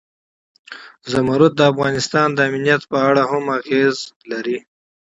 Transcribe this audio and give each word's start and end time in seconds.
زمرد 1.11 1.51
د 1.55 1.61
افغانستان 1.71 2.27
د 2.33 2.39
امنیت 2.49 2.81
په 2.91 2.97
اړه 3.09 3.21
هم 3.31 3.45
اغېز 3.57 3.97
لري. 4.31 4.57